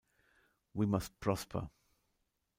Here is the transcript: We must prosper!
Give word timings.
We 0.73 0.87
must 0.87 1.19
prosper! 1.19 1.69